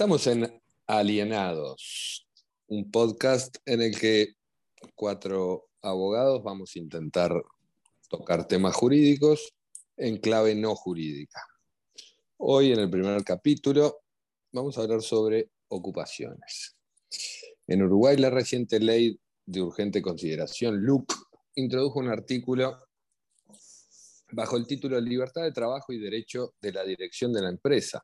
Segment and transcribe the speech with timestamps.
[0.00, 0.50] Estamos en
[0.86, 2.26] Alienados,
[2.68, 4.28] un podcast en el que
[4.94, 7.30] cuatro abogados vamos a intentar
[8.08, 9.52] tocar temas jurídicos
[9.98, 11.42] en clave no jurídica.
[12.38, 13.98] Hoy en el primer capítulo
[14.52, 16.78] vamos a hablar sobre ocupaciones.
[17.66, 21.12] En Uruguay la reciente ley de urgente consideración, LUC,
[21.56, 22.86] introdujo un artículo
[24.32, 28.02] bajo el título Libertad de Trabajo y Derecho de la Dirección de la Empresa,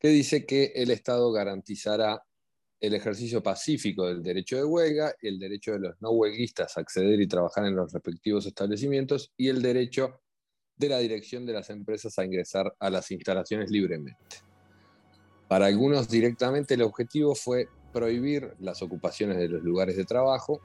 [0.00, 2.24] que dice que el Estado garantizará
[2.80, 7.20] el ejercicio pacífico del derecho de huelga, el derecho de los no huelguistas a acceder
[7.20, 10.22] y trabajar en los respectivos establecimientos y el derecho
[10.76, 14.38] de la dirección de las empresas a ingresar a las instalaciones libremente.
[15.46, 20.62] Para algunos directamente el objetivo fue prohibir las ocupaciones de los lugares de trabajo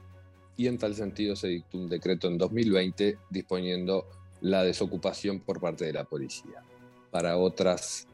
[0.56, 4.06] y en tal sentido se dictó un decreto en 2020 disponiendo
[4.40, 6.62] la desocupación por parte de la policía.
[7.10, 8.06] Para otras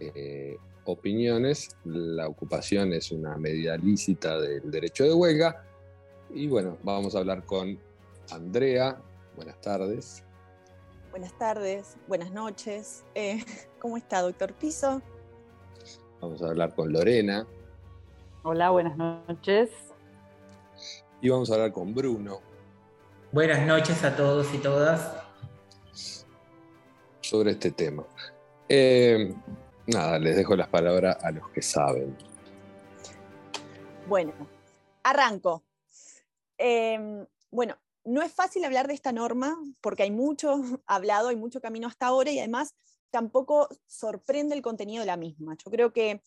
[0.00, 5.64] eh, opiniones, la ocupación es una medida lícita del derecho de huelga.
[6.32, 7.78] Y bueno, vamos a hablar con
[8.30, 9.00] Andrea.
[9.36, 10.24] Buenas tardes.
[11.10, 13.04] Buenas tardes, buenas noches.
[13.14, 13.44] Eh,
[13.80, 15.02] ¿Cómo está, doctor Piso?
[16.20, 17.46] Vamos a hablar con Lorena.
[18.42, 19.70] Hola, buenas noches.
[21.20, 22.40] Y vamos a hablar con Bruno.
[23.32, 25.14] Buenas noches a todos y todas.
[27.20, 28.04] Sobre este tema.
[28.68, 29.34] Eh,
[29.90, 32.16] nada, les dejo las palabras a los que saben.
[34.08, 34.32] Bueno,
[35.02, 35.64] arranco.
[36.58, 40.54] Em, bueno, no es fácil hablar de esta norma porque hay mucho
[40.86, 42.74] hablado, hay mucho camino hasta ahora y además
[43.10, 45.56] tampoco sorprende el contenido de la misma.
[45.64, 46.22] Yo creo que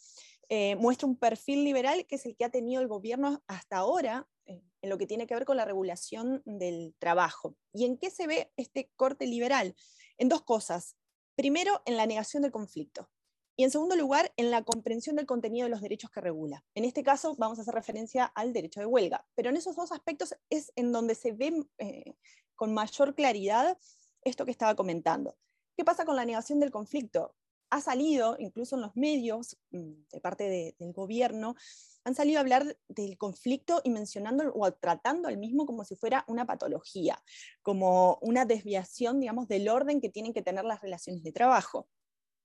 [0.50, 4.28] eh, muestra un perfil liberal que es el que ha tenido el gobierno hasta ahora
[4.46, 7.56] eh, en lo que tiene que ver con la regulación del trabajo.
[7.72, 9.76] ¿Y en qué se ve este corte liberal?
[10.18, 10.96] En dos cosas.
[11.36, 13.10] Primero, en la negación del conflicto.
[13.56, 16.64] Y en segundo lugar, en la comprensión del contenido de los derechos que regula.
[16.74, 19.92] En este caso vamos a hacer referencia al derecho de huelga, pero en esos dos
[19.92, 22.16] aspectos es en donde se ve eh,
[22.56, 23.78] con mayor claridad
[24.24, 25.38] esto que estaba comentando.
[25.78, 27.36] ¿Qué pasa con la negación del conflicto?
[27.70, 31.56] Ha salido, incluso en los medios, mm, de parte del gobierno,
[32.04, 36.26] han salido a hablar del conflicto y mencionando o tratando al mismo como si fuera
[36.28, 37.22] una patología,
[37.62, 41.88] como una desviación, digamos, del orden que tienen que tener las relaciones de trabajo.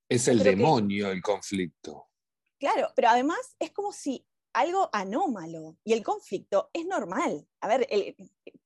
[0.09, 2.09] Es el demonio el conflicto.
[2.59, 7.47] Claro, pero además es como si algo anómalo y el conflicto es normal.
[7.61, 7.87] A ver,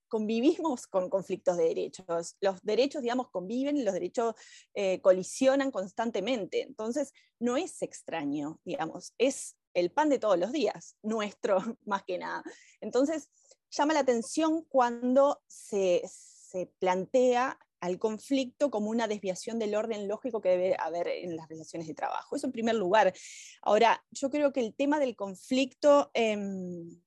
[0.09, 2.37] convivimos con conflictos de derechos.
[2.41, 4.35] Los derechos, digamos, conviven, los derechos
[4.75, 6.63] eh, colisionan constantemente.
[6.63, 12.19] Entonces, no es extraño, digamos, es el pan de todos los días, nuestro más que
[12.19, 12.43] nada.
[12.81, 13.29] Entonces,
[13.71, 20.41] llama la atención cuando se, se plantea al conflicto como una desviación del orden lógico
[20.41, 22.37] que debe haber en las relaciones de trabajo.
[22.37, 23.13] Eso en primer lugar.
[23.61, 27.03] Ahora, yo creo que el tema del conflicto em,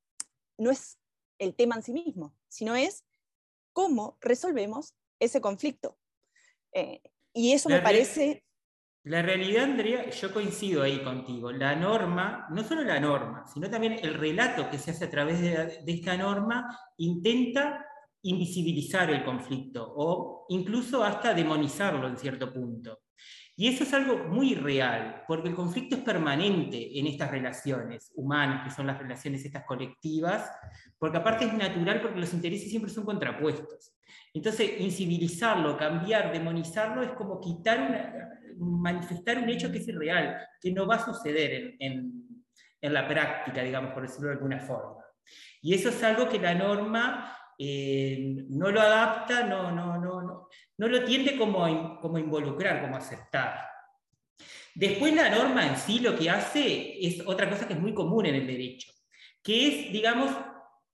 [0.57, 0.99] no es
[1.39, 3.05] el tema en sí mismo, sino es
[3.71, 5.97] cómo resolvemos ese conflicto.
[6.73, 8.43] Eh, y eso me parece...
[9.03, 11.53] La realidad, Andrea, yo coincido ahí contigo.
[11.53, 15.39] La norma, no solo la norma, sino también el relato que se hace a través
[15.39, 17.85] de esta norma, intenta
[18.25, 22.99] invisibilizar el conflicto o incluso hasta demonizarlo en cierto punto.
[23.57, 28.65] Y eso es algo muy real, porque el conflicto es permanente en estas relaciones humanas,
[28.65, 30.51] que son las relaciones estas colectivas,
[30.97, 33.95] porque aparte es natural porque los intereses siempre son contrapuestos.
[34.33, 40.85] Entonces, incivilizarlo, cambiar, demonizarlo, es como quitar, manifestar un hecho que es irreal, que no
[40.85, 42.43] va a suceder en,
[42.81, 45.01] en la práctica, digamos, por decirlo de alguna forma.
[45.61, 50.47] Y eso es algo que la norma eh, no lo adapta, no, no, no, no,
[50.77, 53.65] no lo tiende como como involucrar, como aceptar.
[54.75, 58.25] Después la norma en sí lo que hace es otra cosa que es muy común
[58.25, 58.91] en el derecho,
[59.41, 60.31] que es, digamos,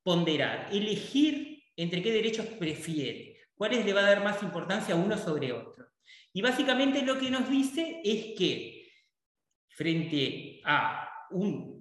[0.03, 5.17] ponderar, elegir entre qué derechos prefiere, cuáles le va a dar más importancia a uno
[5.17, 5.87] sobre otro.
[6.31, 8.87] Y básicamente lo que nos dice es que
[9.69, 11.10] frente a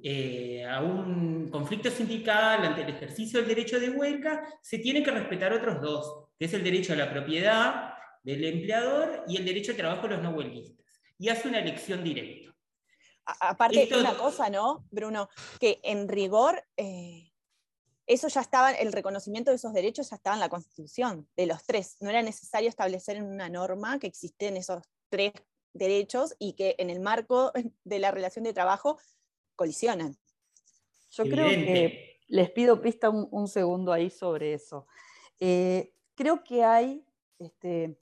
[0.03, 5.11] eh, a un conflicto sindical ante el ejercicio del derecho de huelga, se tienen que
[5.11, 9.73] respetar otros dos, que es el derecho a la propiedad del empleador y el derecho
[9.73, 10.87] al trabajo de los no huelguistas.
[11.19, 12.55] Y hace una elección directa.
[13.25, 15.29] Aparte, de una cosa, ¿no, Bruno?
[15.61, 17.31] Que en rigor, eh,
[18.07, 21.63] eso ya estaba, el reconocimiento de esos derechos ya estaba en la Constitución, de los
[21.65, 21.97] tres.
[22.01, 25.33] No era necesario establecer en una norma que existen esos tres
[25.73, 27.53] derechos y que en el marco
[27.85, 28.99] de la relación de trabajo
[29.61, 30.17] colisionan.
[31.11, 34.87] Yo creo que les pido pista un, segundo ahí sobre eso.
[35.39, 37.05] Eh, creo que hay
[37.39, 37.99] este,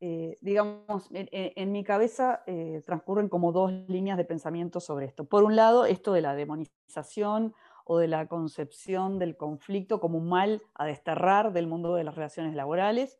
[0.00, 5.24] eh, digamos, en, mi cabeza eh, transcurren como dos líneas de pensamiento sobre esto.
[5.24, 7.54] Por un lado, esto de la demonización
[7.86, 12.16] o de la concepción del conflicto como un mal a desterrar del mundo de las
[12.16, 13.18] relaciones laborales,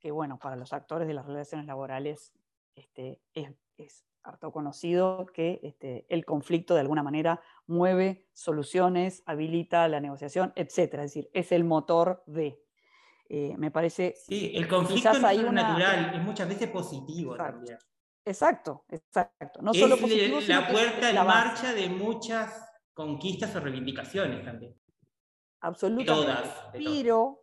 [0.00, 2.32] que bueno, para los actores de las relaciones laborales
[2.74, 10.00] este, es, harto conocido que este, el conflicto de alguna manera mueve soluciones, habilita la
[10.00, 10.76] negociación, etc.
[10.76, 12.62] Es decir, es el motor de.
[13.28, 14.14] Eh, me parece.
[14.16, 15.20] Sí, el conflicto es
[15.52, 17.78] natural, es muchas veces positivo también.
[18.24, 19.62] Exacto, exacto.
[19.62, 24.76] No solo positivo, la puerta en marcha de muchas conquistas o reivindicaciones también.
[25.60, 26.26] Absolutamente.
[26.26, 27.40] Todas, Pero,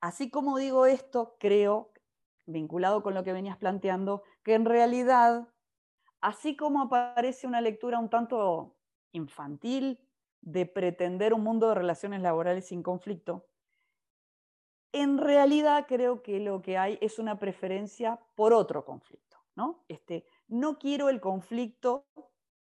[0.00, 1.92] así como digo esto, creo,
[2.46, 5.48] vinculado con lo que venías planteando, que en realidad,
[6.20, 8.76] así como aparece una lectura un tanto
[9.12, 10.00] infantil
[10.40, 13.46] de pretender un mundo de relaciones laborales sin conflicto,
[14.92, 19.28] en realidad creo que lo que hay es una preferencia por otro conflicto.
[19.54, 19.84] ¿no?
[19.88, 22.06] Este, no quiero el conflicto,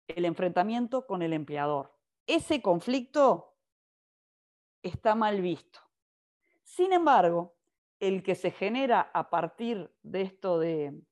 [0.08, 1.94] el enfrentamiento con el empleador.
[2.26, 3.54] Ese conflicto
[4.82, 5.80] está mal visto.
[6.62, 7.54] Sin embargo,
[7.98, 11.02] el que se genera a partir de esto de,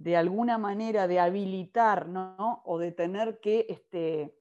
[0.00, 2.08] de alguna manera de habilitar
[2.64, 4.34] o de tener que este,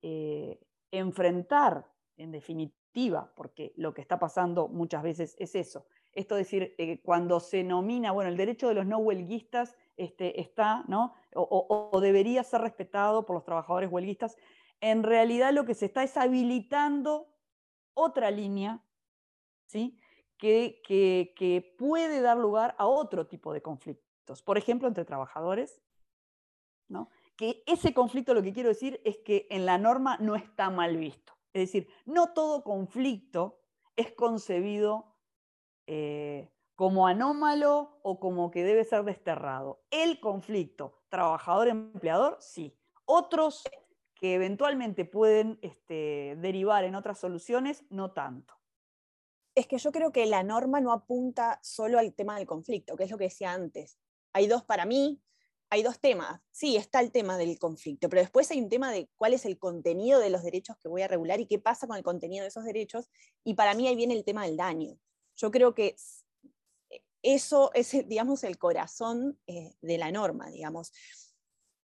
[0.00, 0.60] eh,
[0.92, 5.86] enfrentar, en definitiva, porque lo que está pasando muchas veces es eso.
[6.12, 10.40] Esto es decir, eh, cuando se nomina, bueno, el derecho de los no huelguistas este,
[10.40, 11.14] está, ¿no?
[11.34, 14.36] O, debería ser respetado por los trabajadores huelguistas,
[14.80, 17.26] en realidad lo que se está es habilitando
[17.92, 18.84] otra línea,
[19.66, 19.98] ¿sí?
[20.38, 23.62] Que, que, puede dar lugar a otro tipo de
[24.42, 25.80] por ejemplo, entre trabajadores,
[26.88, 27.08] ¿no?
[27.36, 30.96] que ese conflicto lo que quiero decir es que en la norma no está mal
[30.96, 31.32] visto.
[31.52, 33.60] Es decir, no todo conflicto
[33.96, 35.16] es concebido
[35.86, 39.84] eh, como anómalo o como que debe ser desterrado.
[39.90, 42.76] El conflicto trabajador-empleador, sí.
[43.04, 43.62] Otros
[44.14, 48.54] que eventualmente pueden este, derivar en otras soluciones, no tanto.
[49.54, 53.04] Es que yo creo que la norma no apunta solo al tema del conflicto, que
[53.04, 53.98] es lo que decía antes.
[54.34, 55.22] Hay dos para mí,
[55.70, 56.40] hay dos temas.
[56.50, 59.58] Sí, está el tema del conflicto, pero después hay un tema de cuál es el
[59.58, 62.48] contenido de los derechos que voy a regular y qué pasa con el contenido de
[62.48, 63.08] esos derechos.
[63.44, 64.98] Y para mí ahí viene el tema del daño.
[65.36, 65.96] Yo creo que
[67.22, 70.92] eso es, digamos, el corazón eh, de la norma, digamos.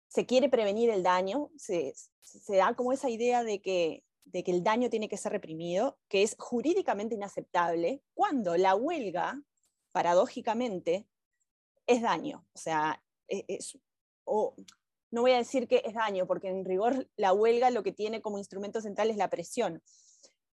[0.09, 1.95] Se quiere prevenir el daño, se,
[2.49, 6.23] da como esa idea de que, de que el daño tiene que ser reprimido, que
[6.23, 9.43] es jurídicamente inaceptable, cuando la huelga,
[9.93, 11.07] paradójicamente,
[11.87, 12.47] es daño.
[12.55, 13.59] O sea, e,
[15.11, 18.21] no voy a decir que es daño, porque en rigor la huelga lo que tiene
[18.21, 19.83] como instrumento central es la presión.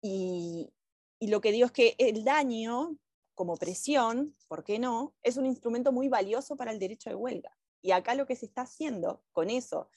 [0.02, 0.74] Y,
[1.20, 2.98] y lo que digo es que el daño
[3.34, 5.16] como presión, ¿por qué no?
[5.24, 7.58] Es un instrumento muy valioso para el derecho de huelga.
[7.82, 9.90] Y acá lo que se está haciendo con eso,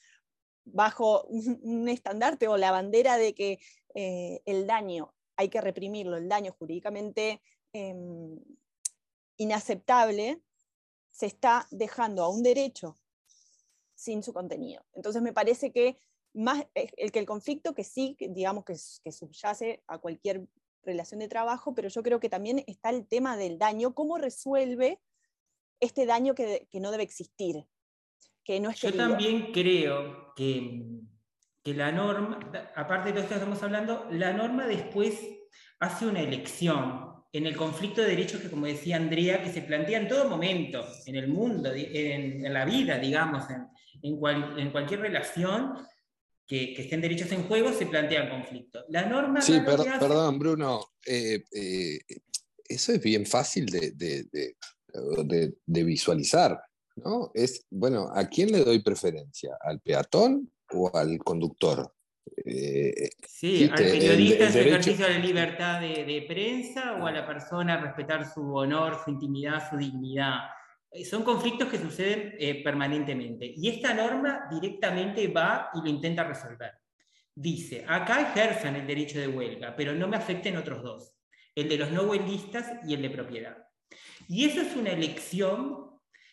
[0.65, 3.59] bajo un, estandarte o la bandera de que
[3.95, 7.41] eh, el daño hay que reprimirlo, el daño jurídicamente
[7.73, 8.39] em,
[9.37, 10.41] inaceptable,
[11.17, 12.95] se está dejando a un derecho
[13.95, 14.85] sin su contenido.
[14.93, 15.97] Entonces me parece que
[16.35, 20.47] más eh, el que el conflicto que sí, digamos que, que subyace a cualquier
[20.83, 24.99] relación de trabajo, pero yo creo que también está el tema del daño, cómo resuelve
[25.79, 27.65] este daño que, que no debe existir,
[28.43, 31.01] que no es Yo también creo que,
[31.63, 32.37] que la norma,
[32.75, 35.19] aparte de todo esto que estamos hablando, la norma después
[35.79, 39.99] hace una elección en el conflicto de derechos que, como decía Andrea, que se plantea
[39.99, 43.67] en todo momento, en el mundo, en, la vida, digamos, en,
[44.01, 45.73] en, cualquier relación
[46.45, 48.85] que, que, estén derechos en juego, se plantea conflicto.
[48.89, 49.41] La norma...
[49.41, 51.99] Sí, perdón, Bruno, eh, eh,
[52.67, 54.55] eso es bien fácil de, de,
[55.65, 56.61] de, visualizar.
[56.95, 57.31] ¿no?
[57.33, 59.57] Es, bueno, ¿a quién le doy preferencia?
[59.61, 61.93] ¿Al peatón o al conductor?
[62.45, 67.77] Eh, sí, al periodista en su ejercicio de libertad de, prensa o a la persona
[67.77, 70.49] respetar su honor, su intimidad, su dignidad.
[70.91, 73.51] Eh, son conflictos que suceden eh, permanentemente.
[73.55, 76.73] Y esta norma directamente va y lo intenta resolver.
[77.33, 81.13] Dice, acá ejerzan el derecho de huelga, pero no me afecten otros dos,
[81.55, 83.57] el de los no huelguistas y el de propiedad.
[84.27, 85.91] Y eso es una elección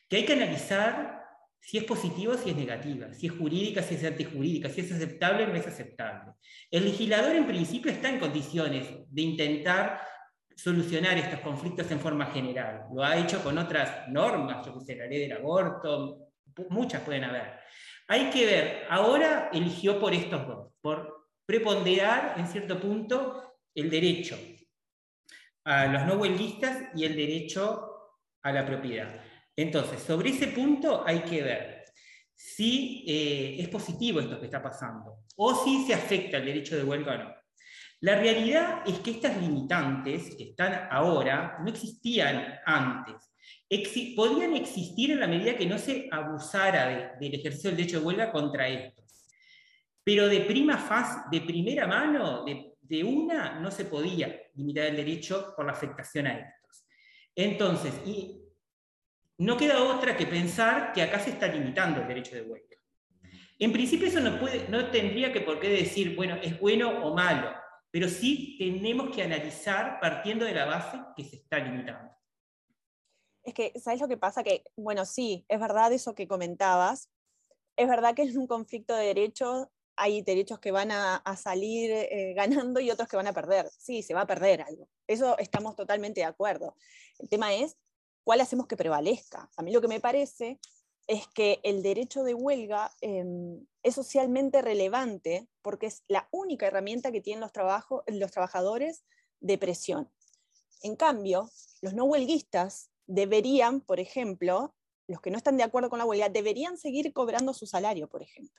[0.09, 1.24] que hay que analizar
[1.65, 5.45] si es positiva, si es negativa, si es jurídica, si es antijurídica, si es aceptable
[5.45, 6.33] o no es aceptable.
[6.71, 10.03] El legislador en principio está en condiciones de intentar
[10.55, 12.83] solucionar estos conflictos en forma general.
[12.95, 16.29] Lo ha hecho con otras normas, yo que sé, la ley del aborto,
[16.69, 17.55] muchas pueden haber.
[18.09, 24.39] Hay que ver, ahora eligió por estos dos, por preponderar en cierto punto el derecho
[25.65, 27.91] a los no huelguistas y el derecho
[28.43, 29.19] a la propiedad.
[29.57, 31.85] Entonces, sobre ese punto hay que ver
[32.35, 36.85] si eh, es positivo esto que está pasando o si se afecta el derecho de
[36.85, 37.35] huelga o no.
[38.01, 43.33] La realidad es que estas limitantes que están ahora no existían antes.
[44.15, 48.31] podían existir en la medida que no se abusara del ejercicio del derecho de huelga
[48.31, 49.05] contra estos.
[50.03, 54.97] Pero de prima faz, de primera mano, de, de una, no se podía limitar el
[54.97, 56.85] derecho por la afectación a estos.
[57.35, 58.44] Entonces, y
[59.39, 62.77] no queda otra que pensar que acá se está limitando el derecho de huelga.
[63.59, 67.15] En principio eso no, puede, no tendría que por qué decir, bueno, es bueno o
[67.15, 67.51] malo,
[67.91, 72.13] pero sí tenemos que analizar partiendo de la base que se está limitando.
[73.45, 74.43] Es que, ¿sabes lo que pasa?
[74.43, 77.11] Que, bueno, sí, es verdad eso que comentabas.
[77.77, 82.33] Es verdad que en un conflicto de derechos hay derechos que van a, salir eh,
[82.35, 83.69] ganando y otros que van a perder.
[83.79, 84.89] Sí, se va a perder algo.
[85.07, 86.75] Eso estamos totalmente de acuerdo.
[87.19, 87.77] El tema es
[88.25, 89.51] cuál hacemos que prevalezca.
[89.57, 90.59] A mí lo que me parece
[91.07, 97.13] es que el derecho de huelga em, es socialmente relevante porque es la única herramienta
[97.13, 97.53] que tienen los,
[98.07, 99.05] los trabajadores
[99.41, 100.11] de presión.
[100.83, 101.51] En cambio,
[101.83, 104.75] los no huelguistas deberían, por ejemplo,
[105.07, 108.23] los que no están de acuerdo con la huelga, deberían seguir cobrando su salario, por
[108.23, 108.59] ejemplo.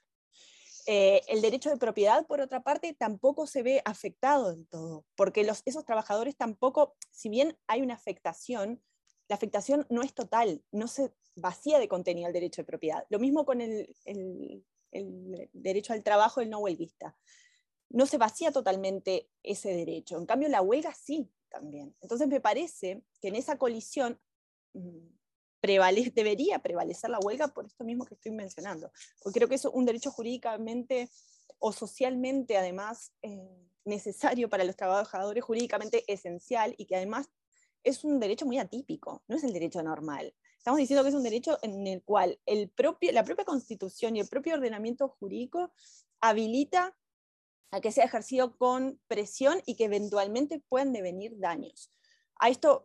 [0.87, 5.41] Eh, el derecho de propiedad, por otra parte, tampoco se ve afectado en todo, porque
[5.65, 8.83] esos trabajadores tampoco, si bien hay una afectación,
[9.27, 13.05] la afectación no es total, no se vacía de contenido el derecho de propiedad.
[13.09, 13.95] Lo mismo con el,
[15.53, 17.17] derecho al trabajo del no huelguista.
[17.89, 20.17] No se vacía totalmente ese derecho.
[20.17, 21.95] En cambio, la huelga sí también.
[22.01, 24.19] Entonces me parece que en esa colisión
[24.73, 25.15] mm,
[25.61, 28.91] debería prevalecer la huelga por esto mismo que estoy mencionando.
[29.21, 31.09] Porque creo que es un derecho jurídicamente
[31.59, 37.29] o socialmente, además, eh, necesario para los trabajadores, jurídicamente esencial y que además
[37.85, 40.33] es un derecho muy atípico, no es el derecho normal.
[40.57, 44.19] Estamos diciendo que es un derecho en el cual el propio, la propia constitución y
[44.19, 45.71] el propio ordenamiento jurídico
[46.19, 46.97] habilita
[47.71, 51.91] a que sea ejercido con presión y que eventualmente puedan devenir daños.
[52.39, 52.83] A esto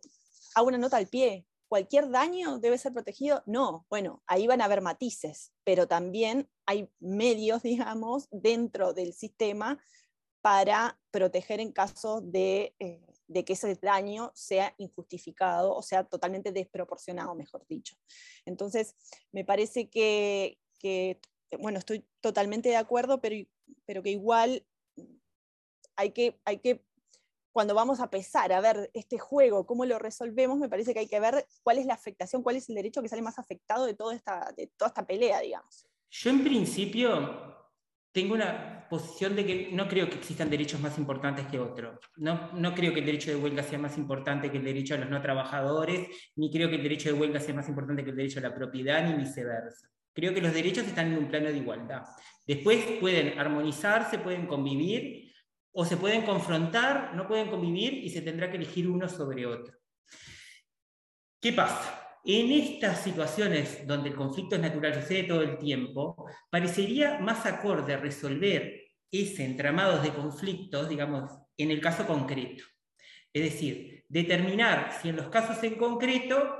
[0.53, 1.47] hago una nota al pie.
[1.67, 3.41] ¿Cualquier daño debe ser protegido?
[3.45, 3.87] No.
[3.89, 9.81] Bueno, ahí van a haber matices, pero también hay medios, digamos, dentro del sistema
[10.41, 16.51] para proteger en caso de eh, de que ese daño sea injustificado o sea totalmente
[16.51, 17.95] desproporcionado, mejor dicho.
[18.45, 18.95] Entonces,
[19.31, 20.59] me parece que,
[21.59, 23.35] bueno, estoy totalmente de acuerdo, pero,
[23.85, 24.65] pero que igual
[25.95, 26.83] hay que, hay que,
[27.53, 31.07] cuando vamos a pesar a ver este juego, cómo lo resolvemos, me parece que hay
[31.07, 33.93] que ver cuál es la afectación, cuál es el derecho que sale más afectado de
[33.93, 35.87] toda esta, de toda esta pelea, digamos.
[36.09, 37.60] Yo en principio
[38.11, 41.97] tengo una posición de que no creo que existan derechos más importantes que otros.
[42.17, 44.97] No, no creo que el derecho de huelga sea más importante que el derecho a
[44.97, 48.17] los no trabajadores, ni creo que el derecho de huelga sea más importante que el
[48.17, 49.87] derecho a la propiedad, ni viceversa.
[50.13, 52.03] Creo que los derechos están en un plano de igualdad.
[52.45, 55.31] Después pueden armonizarse, pueden convivir,
[55.73, 59.73] o se pueden confrontar, no pueden convivir y se tendrá que elegir uno sobre otro.
[61.39, 62.00] ¿Qué pasa?
[62.23, 67.97] En estas situaciones donde el conflicto es natural, sucede todo el tiempo, parecería más acorde
[67.97, 68.79] resolver
[69.11, 72.63] ese entramado de conflictos, digamos, en el caso concreto.
[73.33, 76.57] Es decir, determinar si en los casos en concreto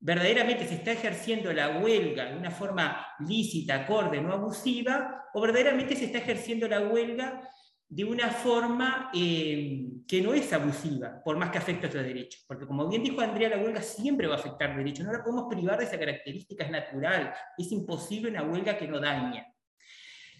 [0.00, 5.96] verdaderamente se está ejerciendo la huelga de una forma lícita, acorde, no abusiva, o verdaderamente
[5.96, 7.48] se está ejerciendo la huelga
[7.90, 12.44] de una forma eh, que no es abusiva, por más que afecte a otros derechos.
[12.46, 15.06] Porque como bien dijo Andrea, la huelga siempre va a afectar derechos.
[15.06, 17.32] No la podemos privar de esa característica, es natural.
[17.56, 19.46] Es imposible una huelga que no daña.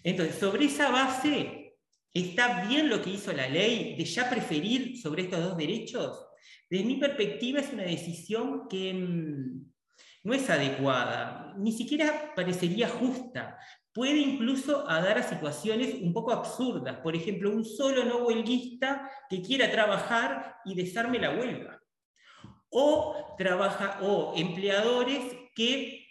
[0.03, 1.75] Entonces, sobre esa base,
[2.13, 6.27] ¿está bien lo que hizo la ley de ya preferir sobre estos dos derechos?
[6.69, 9.71] Desde mi perspectiva es una decisión que mm,
[10.23, 13.57] no es adecuada, ni siquiera parecería justa,
[13.99, 16.99] puede incluso dar a situaciones un poco absurdas.
[16.99, 21.83] Por ejemplo, un solo no huelguista que quiera trabajar y desarme la huelga.
[22.69, 26.07] O, trabaja, o empleadores que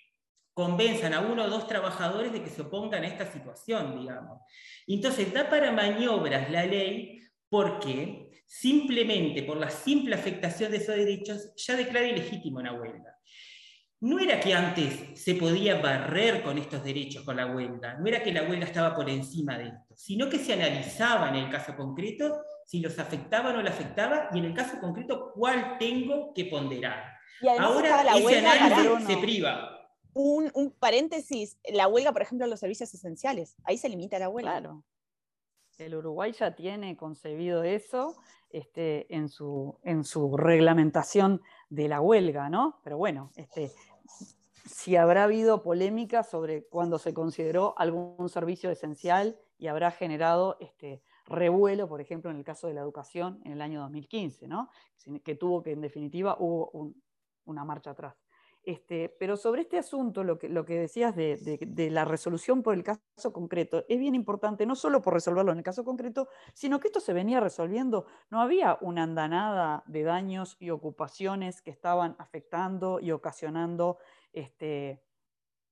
[0.53, 4.43] convenzan a uno o dos trabajadores de que se opongan a esta situación, digamos.
[4.87, 11.55] Entonces, da para maniobras la ley porque simplemente por la simple afectación de esos derechos
[11.57, 13.19] ya declara ilegítimo una huelga
[14.01, 18.23] no era que antes se podía barrer con estos derechos con la huelga, no era
[18.23, 21.75] que la huelga estaba por encima de esto, sino que se analizaba en el caso
[21.77, 26.33] concreto si los afectaba o no le afectaba y en el caso concreto cuál tengo
[26.33, 27.19] que ponderar.
[27.59, 29.75] Ahora la ese análisis se priva.
[30.13, 34.29] Un, un, paréntesis, la huelga, por ejemplo, en los servicios esenciales, ahí se limita la
[34.29, 34.53] huelga.
[34.53, 34.85] Claro.
[35.79, 38.17] El Uruguay ya tiene concebido eso
[38.51, 42.81] este, en, su, en su reglamentación de la huelga, ¿no?
[42.83, 43.71] Pero bueno, este,
[44.65, 51.03] si habrá habido polémica sobre cuando se consideró algún servicio esencial y habrá generado este,
[51.27, 54.71] revuelo, por ejemplo, en el caso de la educación en el año 2015, ¿no?
[55.25, 56.93] que tuvo que, en definitiva, hubo
[57.45, 58.15] una marcha atrás.
[58.69, 63.87] Este, pero sobre este asunto, lo que, decías de, la resolución por el caso concreto,
[63.89, 67.15] es bien importante, no solo por resolverlo en el caso concreto, sino que esto se
[67.15, 68.05] venía resolviendo.
[68.29, 73.97] No había una andanada de daños y ocupaciones que estaban afectando y ocasionando
[74.35, 75.03] este,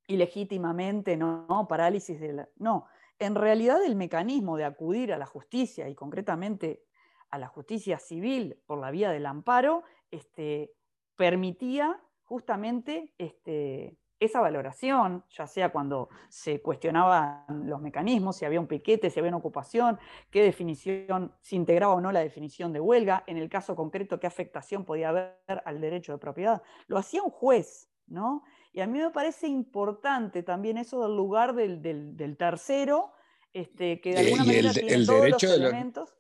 [0.06, 1.66] ilegítimamente, ¿no?
[1.68, 2.48] Parálisis de.
[2.56, 2.86] No,
[3.18, 6.82] en realidad el mecanismo de acudir a la justicia y concretamente
[7.28, 10.72] a la justicia civil por la vía del amparo, este,
[11.14, 18.66] permitía justamente este, esa valoración, ya sea cuando se cuestionaban los mecanismos, si había un
[18.66, 19.98] piquete, si había una ocupación,
[20.30, 24.26] qué definición, si integraba o no la definición de huelga, en el caso concreto, qué
[24.26, 26.62] afectación podía haber al derecho de propiedad.
[26.86, 28.42] Lo hacía un juez, ¿no?
[28.72, 33.12] Y a mí me parece importante también eso del lugar del, tercero,
[33.52, 36.15] este, que de alguna manera tiene todos los elementos.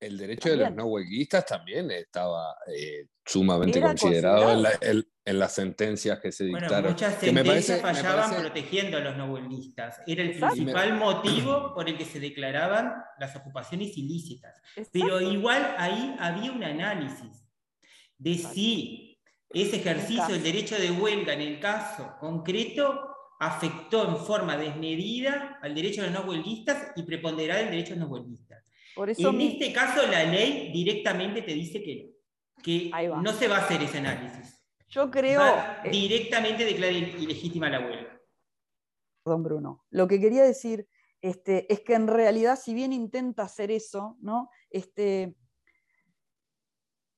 [0.00, 6.32] El derecho de los no huelguistas también estaba eh, sumamente considerado en, las sentencias que
[6.32, 6.92] se dictaron.
[6.92, 10.00] muchas sentencias fallaban protegiendo a los no huelguistas.
[10.06, 14.60] Era el principal motivo por el que se declaraban las ocupaciones ilícitas.
[14.90, 17.46] Pero igual ahí había un análisis
[18.16, 23.06] de si ese ejercicio del derecho de huelga en el caso concreto
[23.38, 28.00] afectó en forma desmedida al derecho de los no huelguistas y preponderaba el derecho de
[28.00, 28.49] los no huelguistas
[28.96, 32.14] en este caso la ley directamente te dice que,
[32.62, 32.90] que
[33.22, 34.60] no se va a hacer ese análisis.
[34.88, 35.42] Yo creo...
[35.84, 38.20] Eh, directamente declara ilegítima la huelga.
[39.22, 39.84] Perdón, Bruno.
[39.90, 40.88] Lo que quería decir
[41.20, 44.50] este, es que en realidad, si bien intenta hacer eso, ¿no?
[44.70, 45.36] Este,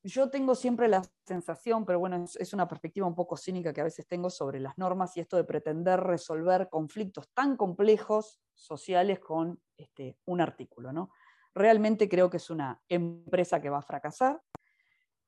[0.03, 3.85] yo tengo siempre la sensación, pero bueno, es, una perspectiva un poco cínica que a
[3.85, 9.61] veces tengo sobre las normas y esto de pretender resolver conflictos tan complejos sociales con
[9.77, 11.11] este, un artículo, ¿no?
[11.55, 14.41] Realmente creo que es una empresa que va a fracasar.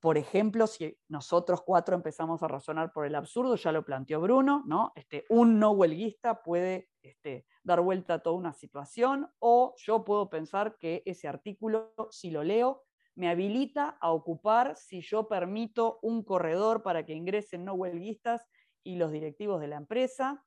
[0.00, 4.62] Por ejemplo, si nosotros cuatro empezamos a razonar por el absurdo, ya lo planteó Bruno,
[4.66, 4.92] ¿no?
[4.96, 10.28] Este, un no huelguista puede este, dar vuelta a toda una situación, o yo puedo
[10.28, 12.82] pensar que ese artículo, si lo leo,
[13.14, 18.46] me habilita a ocupar si yo permito un corredor para que ingresen no huelguistas
[18.82, 20.44] y los directivos de la empresa,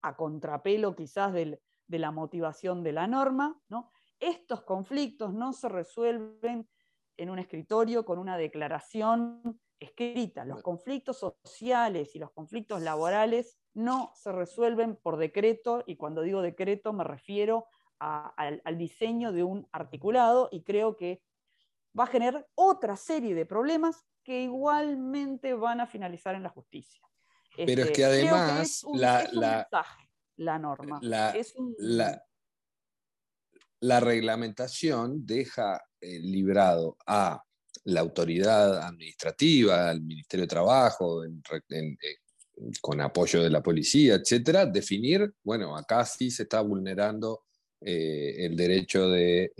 [0.00, 3.90] a contrapelo quizás de la motivación de la norma, ¿no?
[4.20, 6.68] Estos conflictos no se resuelven
[7.16, 10.44] en un escritorio con una declaración escrita.
[10.44, 16.42] Los conflictos sociales y los conflictos laborales no se resuelven por decreto, y cuando digo
[16.42, 17.66] decreto me refiero
[17.98, 21.22] al, diseño de un articulado, y creo que
[21.98, 27.00] va a generar otra serie de problemas que igualmente van a finalizar en la justicia.
[27.56, 29.66] Pero es este, que además la,
[30.36, 31.00] la, norma.
[31.34, 32.22] es un, la
[34.00, 37.42] reglamentación deja eh, librado a
[37.84, 41.96] la autoridad administrativa, al Ministerio de Trabajo, eh,
[42.80, 47.44] con apoyo de la policía, etcétera, definir, bueno, acá sí se está vulnerando
[47.80, 49.52] eh, el derecho de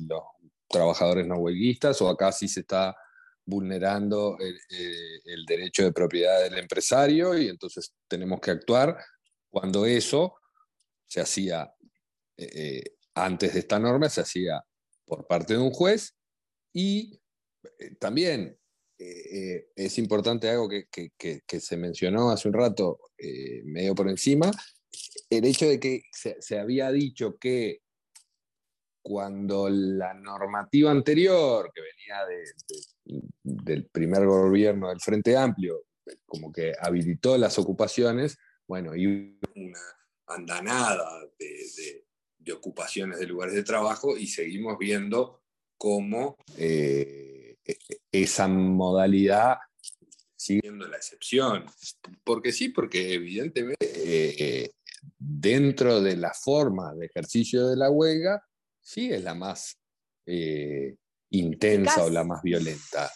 [0.00, 0.22] los
[0.68, 2.96] trabajadores no huelguistas o acá sí se está
[3.44, 8.96] vulnerando el, derecho de propiedad del empresario y entonces tenemos que actuar.
[9.50, 10.34] Cuando eso
[11.06, 11.72] se hacía
[13.14, 14.64] antes de esta norma se hacía
[15.04, 16.14] por parte de un juez
[16.72, 17.20] y
[17.78, 18.58] eh, también
[18.98, 22.98] eh, eh, es importante algo que, se mencionó hace un rato,
[23.64, 24.50] medio por encima,
[25.28, 27.80] el hecho de que se, había dicho que
[29.02, 35.84] cuando la normativa anterior, que venía del primer gobierno del Frente Amplio,
[36.24, 39.80] como que habilitó las ocupaciones, bueno, y una
[40.26, 42.04] andanada de
[42.42, 45.42] de ocupaciones de lugares de trabajo y seguimos viendo
[45.76, 49.58] cómo eh, e, e, esa modalidad
[50.36, 51.64] sigue siendo la excepción.
[52.24, 54.70] Porque sí, porque evidentemente eh,
[55.18, 58.44] dentro de la forma de ejercicio de la huelga,
[58.80, 59.78] sí es la más
[60.26, 60.96] eh,
[61.30, 63.10] intensa o la más violenta.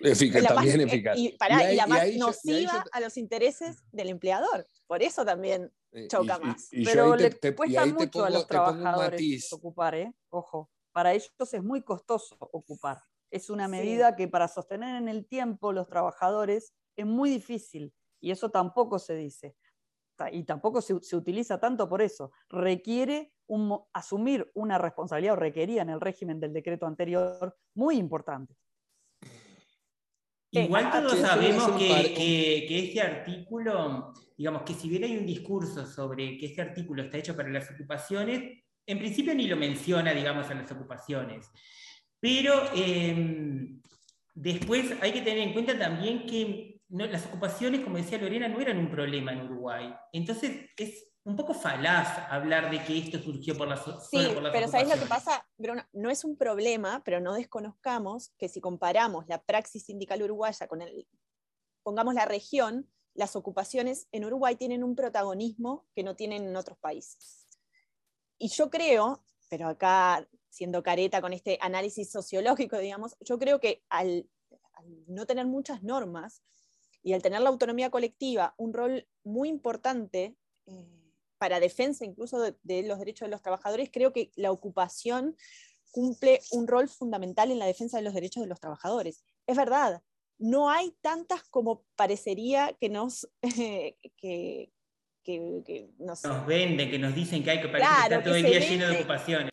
[0.00, 1.16] Eficaz, también eficaz.
[1.16, 4.66] Y, la más nociva a los intereses del empleador.
[4.86, 6.68] Por eso también eh, choca más.
[6.70, 10.14] Pero le cuesta mucho a los trabajadores ocupar, ¿eh?
[10.28, 13.02] Ojo, para ellos es muy costoso ocupar.
[13.30, 18.30] Es una medida que para sostener en el tiempo los trabajadores es muy difícil y
[18.30, 19.56] eso tampoco se dice.
[20.32, 22.32] Y tampoco se, utiliza tanto por eso.
[22.48, 23.32] Requiere
[23.92, 28.56] asumir una responsabilidad o requería en el régimen del decreto anterior muy importante.
[30.50, 36.46] Igual todos sabemos que, este artículo, digamos que si bien hay un discurso sobre que
[36.46, 40.70] este artículo está hecho para las ocupaciones, en principio ni lo menciona, digamos, en las
[40.70, 41.50] ocupaciones.
[42.20, 43.80] Pero em,
[44.34, 48.78] después hay que tener en cuenta también que las ocupaciones, como decía Lorena, no eran
[48.78, 49.92] un problema en Uruguay.
[50.12, 54.90] Entonces es un poco falaz hablar de que esto surgió por las Sí, pero ¿sabéis
[54.90, 55.44] lo que pasa?
[55.92, 60.82] no es un problema, pero no desconozcamos que si comparamos la praxis sindical uruguaya con
[60.82, 61.08] el,
[61.82, 66.78] pongamos la región, las ocupaciones en Uruguay tienen un protagonismo que no tienen en otros
[66.78, 67.46] países.
[68.38, 73.82] Y yo creo, pero acá siendo careta con este análisis sociológico, digamos, yo creo que
[73.88, 74.28] al,
[75.06, 76.42] no tener muchas normas
[77.02, 80.96] y al tener la autonomía colectiva un rol muy importante, eh,
[81.38, 85.36] para defensa incluso de, los derechos de los trabajadores, creo que la ocupación
[85.90, 89.24] cumple un rol fundamental en la defensa de los derechos de los trabajadores.
[89.46, 90.02] Es verdad,
[90.38, 93.28] no hay tantas como parecería que nos...
[93.42, 94.70] que,
[95.98, 99.50] nos, venden, que nos dicen que hay que, estar todo el día lleno de ocupaciones.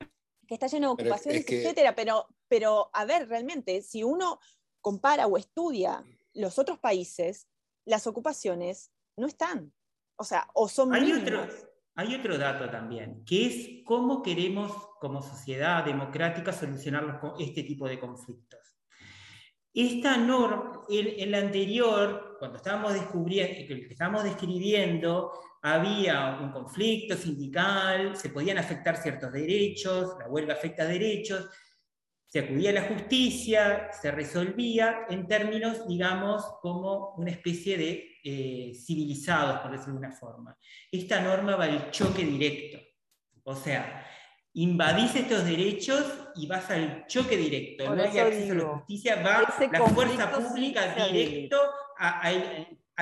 [0.48, 4.40] Que está lleno de ocupaciones, etcétera, pero, pero a ver, realmente, si uno
[4.82, 7.48] compara o estudia los otros países,
[7.86, 9.74] las ocupaciones no están.
[10.16, 11.12] O sea, o son hay
[11.96, 18.00] hay otro dato también, que es cómo queremos como sociedad democrática solucionar este tipo de
[18.00, 18.60] conflictos.
[19.74, 25.32] Esta norma, en, el anterior, cuando estábamos, descubriendo, estábamos describiendo,
[25.62, 31.50] había un conflicto sindical, se podían afectar ciertos derechos, la huelga afecta derechos,
[32.28, 38.74] se acudía a la justicia, se resolvía en términos, digamos, como una especie de eh,
[38.76, 40.58] civilizados, por decirlo de una forma.
[40.92, 42.80] Esta norma va al choque directo.
[43.44, 44.06] O sea,
[44.54, 46.04] invadís estos derechos
[46.36, 47.96] y vas al choque directo.
[47.96, 51.58] no hay acceso a la justicia, va la fuerza pública directo
[51.98, 52.32] a,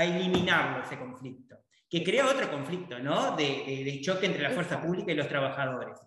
[0.04, 1.58] eliminarlo, ese conflicto.
[1.90, 3.36] Que crea otro conflicto, ¿no?
[3.36, 6.00] De, choque entre la fuerza pública y los trabajadores.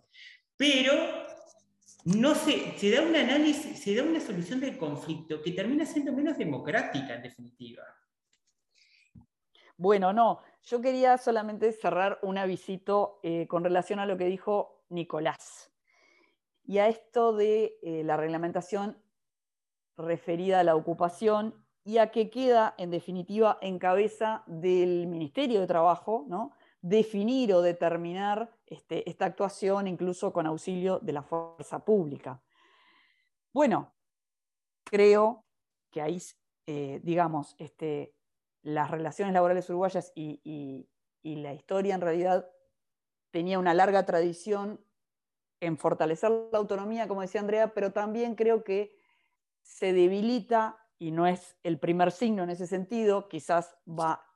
[0.56, 0.92] Pero
[2.06, 6.12] no se, se da un análisis, se da una solución del conflicto que termina siendo
[6.12, 7.82] menos democrática, en definitiva.
[9.76, 14.84] Bueno, no, yo quería solamente cerrar un avisito eh, con relación a lo que dijo
[14.88, 15.70] Nicolás
[16.64, 18.98] y a esto de eh, la reglamentación
[19.96, 25.66] referida a la ocupación y a que queda, en definitiva, en cabeza del Ministerio de
[25.66, 26.52] Trabajo, ¿no?
[26.80, 32.42] definir o determinar este, esta actuación incluso con auxilio de la fuerza pública.
[33.52, 33.94] Bueno,
[34.84, 35.44] creo
[35.90, 36.20] que ahí,
[36.66, 38.14] eh, digamos, este,
[38.64, 40.88] las relaciones laborales uruguayas y,
[41.22, 42.50] la historia en realidad
[43.30, 44.84] tenía una larga tradición
[45.60, 48.94] en fortalecer la autonomía, como decía Andrea, pero también creo que
[49.62, 54.26] se debilita, y no es el primer signo en ese sentido, quizás va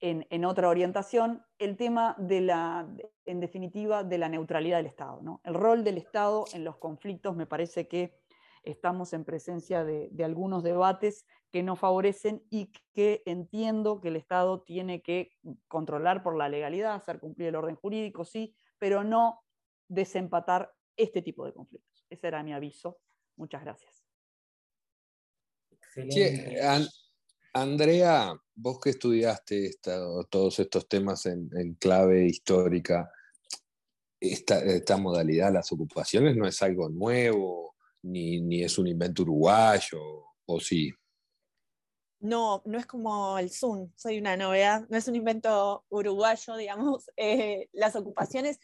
[0.00, 2.88] en, otra orientación, el tema de la,
[3.24, 5.20] en definitiva, de la neutralidad del Estado.
[5.22, 5.40] ¿no?
[5.44, 8.20] El rol del Estado en los conflictos me parece que
[8.66, 14.60] estamos en presencia de, algunos debates que no favorecen y que entiendo que el Estado
[14.62, 15.30] tiene que
[15.68, 19.42] controlar por la legalidad, hacer cumplir el orden jurídico, sí, pero no
[19.88, 22.04] desempatar este tipo de conflictos.
[22.10, 22.98] Ese era mi aviso.
[23.36, 24.04] Muchas gracias.
[27.52, 29.70] Andrea, vos que estudiaste
[30.28, 33.10] todos estos temas en, clave histórica,
[34.20, 37.75] esta, esta modalidad, las ocupaciones, no es algo nuevo
[38.06, 40.00] ni, es un invento uruguayo,
[40.46, 40.92] o sí.
[42.20, 47.10] No, no es como el Zoom, soy una novedad, no es un invento uruguayo, digamos.
[47.16, 48.58] Eh, las ocupaciones,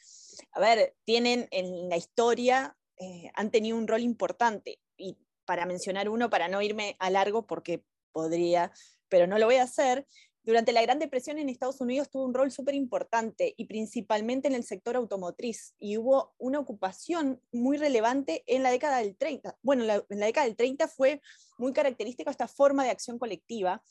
[0.52, 4.80] a ver, tienen en la historia, eh, han tenido un rol importante.
[4.96, 8.72] Y para mencionar uno, para no irme a largo, porque podría,
[9.08, 10.06] pero no lo voy a hacer,
[10.44, 14.54] durante la Gran Depresión en Estados Unidos tuvo un rol súper importante y principalmente en
[14.54, 19.56] el sector automotriz y hubo una ocupación muy relevante en la década del 30.
[19.62, 21.20] Bueno, en la década del 30 fue
[21.58, 23.82] muy característica esta forma de acción colectiva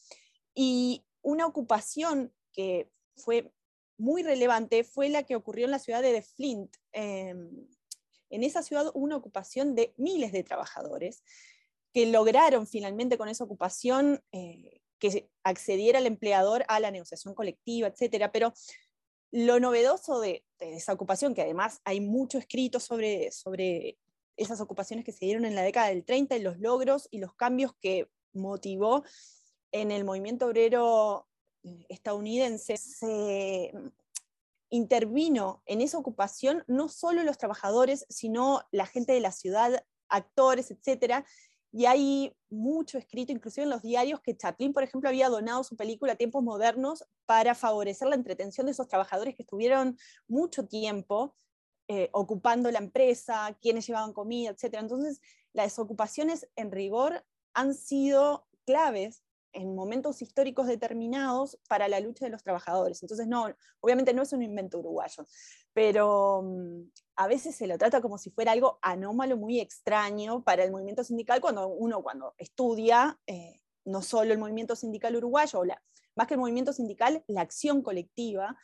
[0.53, 3.51] y una ocupación que fue
[3.97, 6.75] muy relevante fue la que ocurrió en la ciudad de Flint.
[6.91, 7.67] Em,
[8.29, 11.23] en esa ciudad hubo una ocupación de miles de trabajadores
[11.93, 17.87] que lograron finalmente con esa ocupación eh, que accediera el empleador a la negociación colectiva,
[17.87, 18.31] etcétera.
[18.31, 18.53] Pero
[19.31, 23.97] lo novedoso de, esa ocupación, que además hay mucho escrito sobre, sobre
[24.37, 27.33] esas ocupaciones que se dieron en la década del 30 y los logros y los
[27.33, 29.03] cambios que motivó
[29.71, 31.27] en el movimiento obrero
[31.89, 33.73] estadounidense, se
[34.69, 40.71] intervino en esa ocupación no solo los trabajadores, sino la gente de la ciudad, actores,
[40.71, 41.25] etcétera,
[41.71, 45.77] y hay mucho escrito, inclusive en los diarios, que Chaplin, por ejemplo, había donado su
[45.77, 51.35] película a tiempos modernos para favorecer la entretención de esos trabajadores que estuvieron mucho tiempo
[51.87, 54.75] eh, ocupando la empresa, quienes llevaban comida, etc.
[54.79, 55.21] Entonces,
[55.53, 59.23] las desocupaciones en rigor han sido claves
[59.53, 63.01] en momentos históricos determinados para la lucha de los trabajadores.
[63.01, 63.47] Entonces, no,
[63.79, 65.25] obviamente no es un invento uruguayo,
[65.73, 70.63] pero mm, a veces se lo trata como si fuera algo anómalo, muy extraño para
[70.63, 75.63] el movimiento sindical, cuando uno cuando estudia eh, no solo el movimiento sindical uruguayo,
[76.15, 78.57] más que el movimiento sindical, la acción colectiva,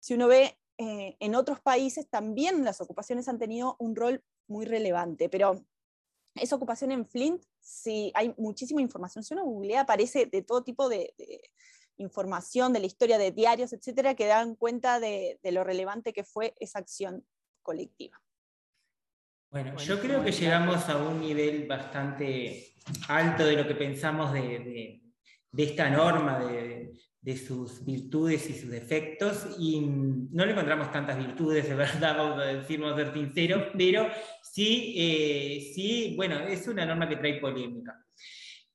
[0.00, 4.66] si uno ve eh, en otros países también las ocupaciones han tenido un rol muy
[4.66, 5.64] relevante, pero
[6.40, 9.24] esa ocupación en Flint, sí, hay muchísima información.
[9.24, 11.14] Si uno googlea, aparece de todo tipo de,
[11.98, 16.54] información de la historia de diarios, etcétera, que dan cuenta de, lo relevante que fue
[16.60, 17.24] esa acción
[17.62, 18.20] colectiva.
[19.50, 22.74] Bueno, yo creo que llegamos a un nivel bastante
[23.08, 25.00] alto de lo que pensamos de,
[25.56, 26.92] esta norma, de,
[27.34, 32.44] sus virtudes y sus defectos, y no le encontramos tantas virtudes, de verdad, vamos a
[32.44, 34.06] decirnos ser sinceros, pero
[34.42, 38.06] sí, eh, sí, bueno, es una norma que trae polémica.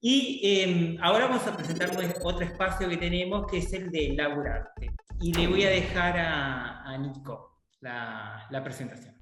[0.03, 1.91] Y em, ahora vamos a presentar
[2.23, 4.91] otro espacio que tenemos, que es el de laburarte.
[5.19, 9.15] Y le voy a dejar a, Nico la, presentación.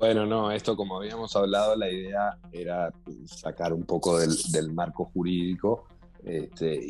[0.00, 2.92] Bueno, no, esto como habíamos hablado, la idea era
[3.24, 5.86] sacar un poco del, marco jurídico
[6.28, 6.86] este,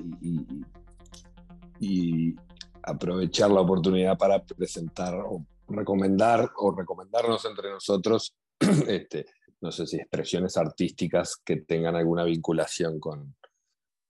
[1.81, 2.35] y,
[2.83, 8.35] aprovechar la oportunidad para presentar o recomendar o recomendarnos entre nosotros
[8.89, 9.27] este,
[9.61, 13.37] no sé si expresiones artísticas que tengan alguna vinculación con,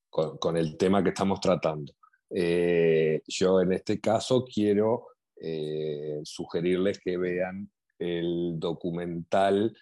[0.08, 1.92] con, el tema que estamos tratando.
[2.30, 9.76] Eh, yo en este caso quiero eh, sugerirles que vean el documental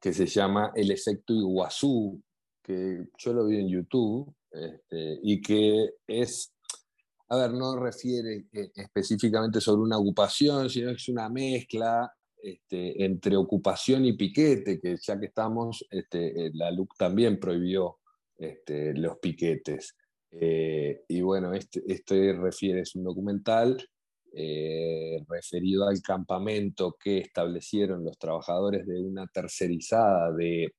[0.00, 2.20] que se llama El efecto Iguazú,
[2.62, 6.52] que yo lo vi en YouTube este, y que es,
[7.28, 13.04] a ver, no refiere eh, específicamente sobre una ocupación, sino que es una mezcla este,
[13.04, 17.98] entre ocupación y piquete, que ya que estamos, este, eh, la LUC también prohibió
[18.94, 19.96] los piquetes.
[20.30, 23.86] Eh, y bueno, este, este refiere, es un documental
[25.28, 30.72] referido al campamento que establecieron los trabajadores de una tercerizada de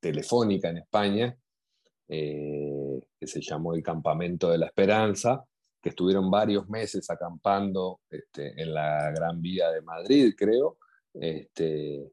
[0.00, 1.38] Telefónica en España,
[2.06, 5.44] que se llamó el Campamento de la Esperanza,
[5.80, 10.78] que estuvieron varios meses acampando este, en la Gran Vía de Madrid, creo.
[11.12, 12.10] Este,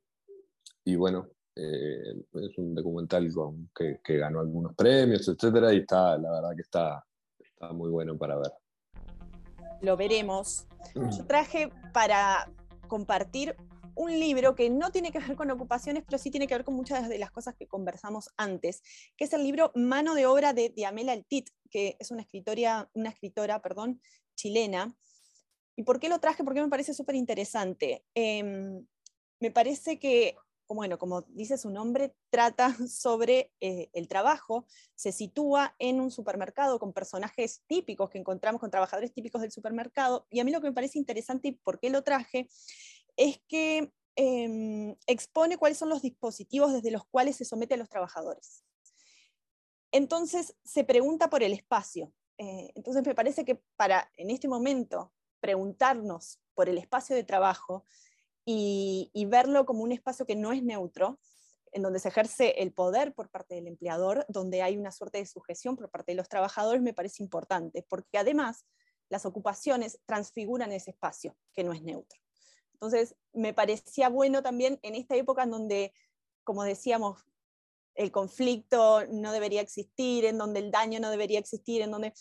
[0.83, 3.29] y bueno, eh, es un documental
[3.73, 7.05] que, ganó algunos premios, etcétera, y está, la verdad que está,
[7.39, 8.51] está muy bueno para ver.
[9.81, 10.67] Lo veremos.
[10.95, 12.49] Yo traje para
[12.87, 13.55] compartir
[14.01, 16.73] un libro que no tiene que ver con ocupaciones, pero sí tiene que ver con
[16.73, 18.81] muchas de las cosas que conversamos antes,
[19.15, 23.09] que es el libro Mano de obra de Diamela Altit, que es una, escritora, una
[23.09, 24.01] escritora perdón,
[24.35, 24.97] chilena.
[25.75, 26.43] ¿Y por qué lo traje?
[26.43, 28.03] Porque me parece súper interesante.
[28.15, 28.83] Em,
[29.39, 30.35] me parece que,
[30.67, 36.79] bueno, como dice su nombre, trata sobre eh, el trabajo, se sitúa en un supermercado
[36.79, 40.69] con personajes típicos que encontramos, con trabajadores típicos del supermercado, y a mí lo que
[40.69, 42.49] me parece interesante y por qué lo traje
[43.15, 47.89] es que em, expone cuáles son los dispositivos desde los cuales se somete a los
[47.89, 48.63] trabajadores.
[49.91, 52.13] Entonces se pregunta por el espacio.
[52.37, 57.85] Eh, entonces me parece que para en este momento preguntarnos por el espacio de trabajo
[58.45, 61.19] y, verlo como un espacio que no es neutro,
[61.71, 65.25] en donde se ejerce el poder por parte del empleador, donde hay una suerte de
[65.25, 68.65] sujeción por parte de los trabajadores, me parece importante, porque además
[69.09, 72.19] las ocupaciones transfiguran ese espacio que no es neutro.
[72.81, 75.93] Entonces, me parecía bueno también en esta época en donde,
[76.43, 77.23] como decíamos,
[77.93, 82.13] el conflicto no debería existir, en donde el daño no debería existir, en donde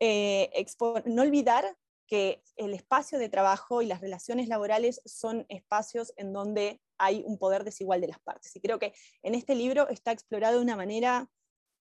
[0.00, 0.66] eh,
[1.06, 6.82] no olvidar que el espacio de trabajo y las relaciones laborales son espacios en donde
[6.98, 8.54] hay un poder desigual de las partes.
[8.54, 11.30] Y creo que en este libro está explorado de una manera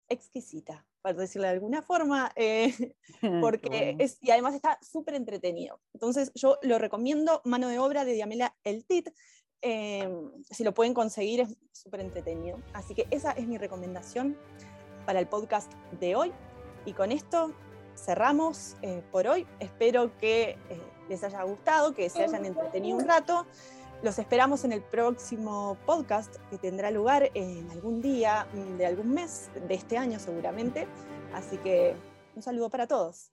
[0.10, 2.74] exquisita, para decirlo de alguna forma, eh,
[3.42, 5.80] porque es, y además está súper entretenido.
[5.94, 9.10] Entonces yo lo recomiendo, Mano de Obra de Diamela El Tit,
[9.62, 12.62] em, si lo pueden conseguir es súper entretenido.
[12.74, 14.38] Así que esa es mi recomendación
[15.06, 16.34] para el podcast de hoy.
[16.86, 17.54] Y con esto
[17.96, 19.48] cerramos eh, por hoy.
[19.60, 23.46] Espero que eh, les haya gustado, que se hayan entretenido un rato.
[24.04, 29.50] Los esperamos en el próximo podcast que tendrá lugar en algún día de algún mes
[29.68, 30.88] de este año seguramente.
[31.34, 31.96] Así que
[32.36, 33.32] un saludo para todos.